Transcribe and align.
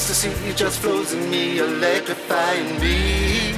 ecstasy 0.00 0.54
just 0.54 0.80
flows 0.80 1.12
in 1.12 1.30
me, 1.30 1.58
electrifying 1.58 2.80
me. 2.80 3.50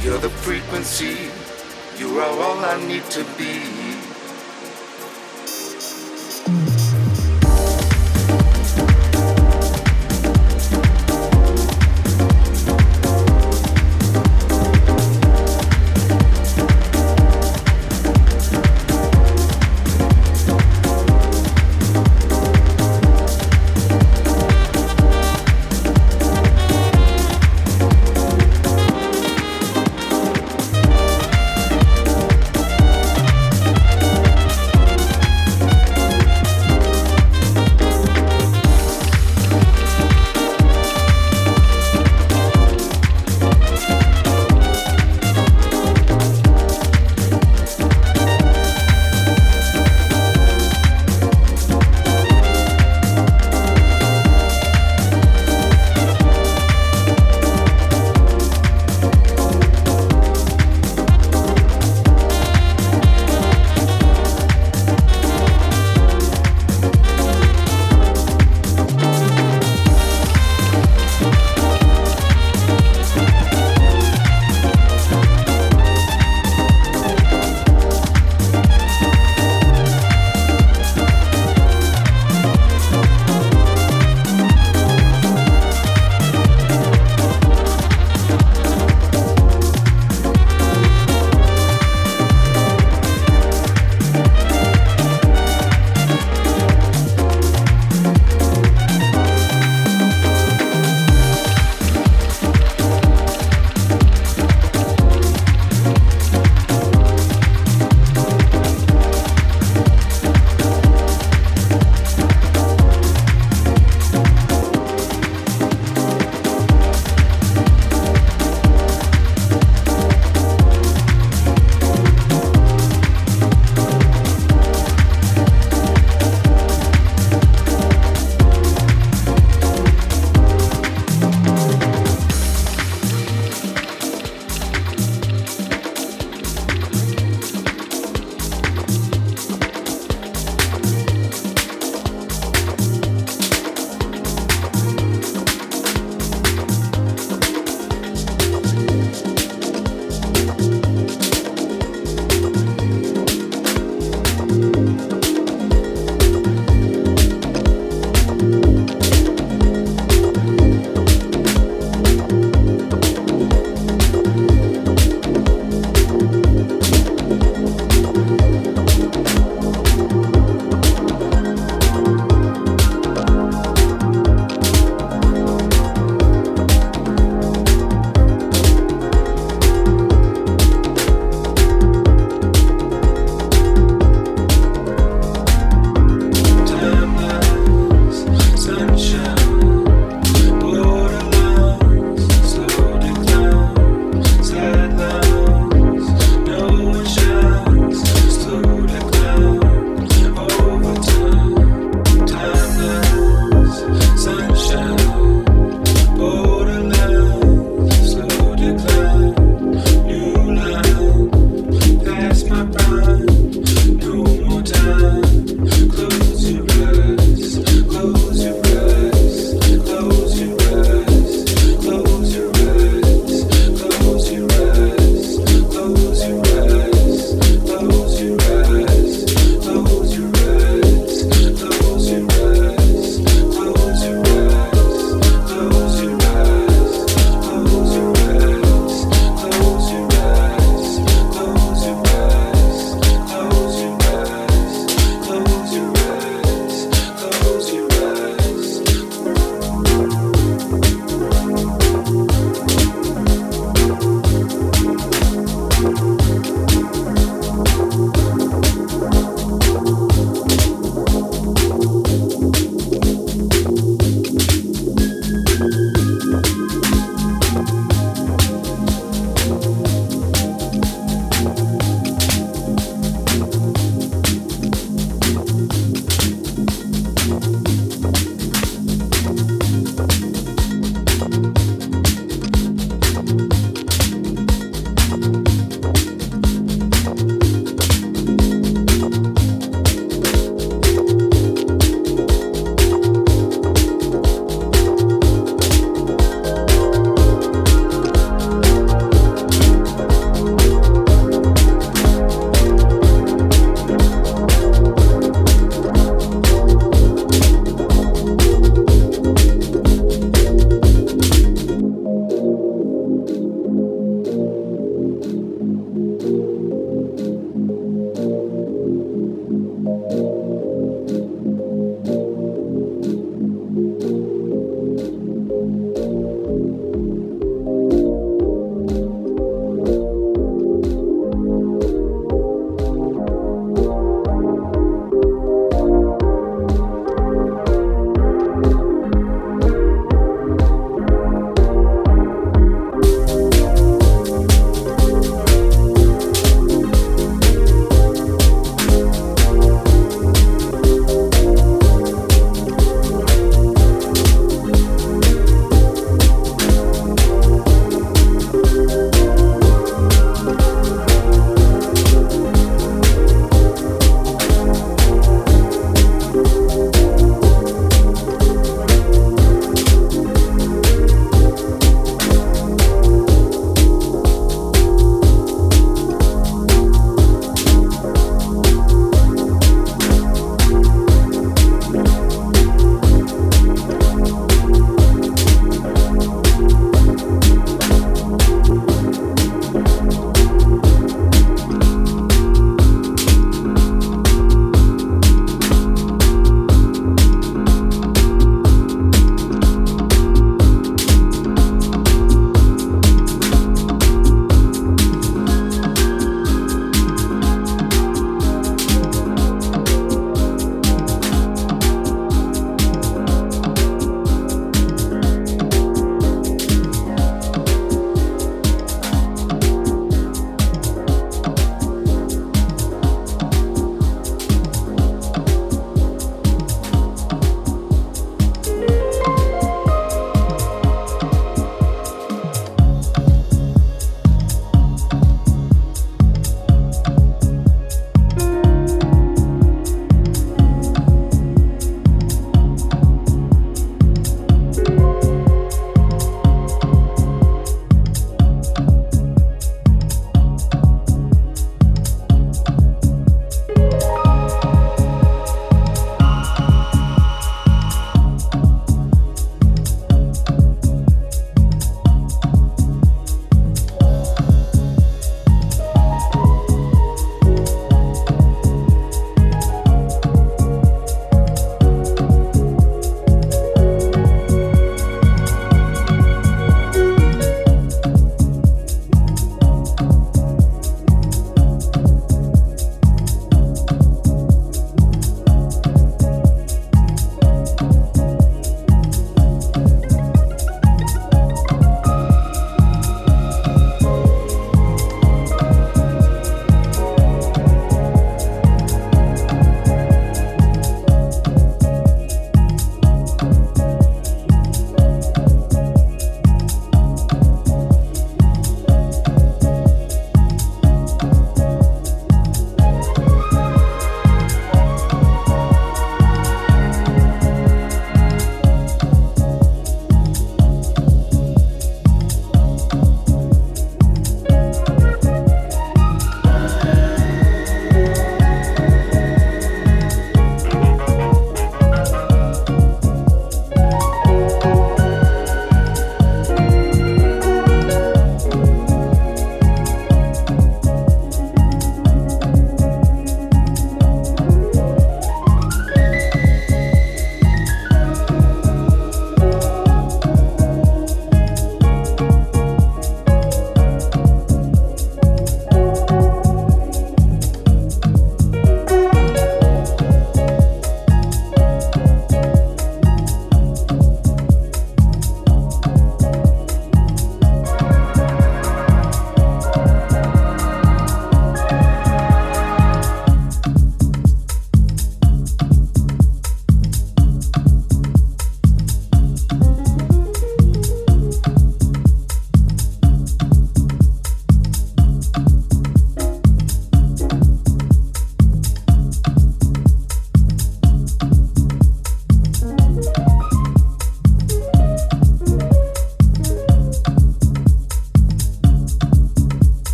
You're 0.00 0.18
the 0.18 0.30
frequency, 0.30 1.16
you 1.98 2.20
are 2.20 2.38
all 2.44 2.64
I 2.64 2.76
need 2.86 3.02
to 3.16 3.24
be. 3.36 3.53